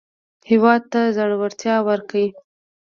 [0.49, 2.27] هېواد ته زړورتیا ورکړئ